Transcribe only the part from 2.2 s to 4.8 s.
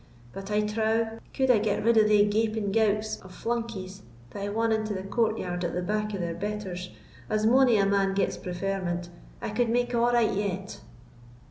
gaping gowks of flunkies that hae won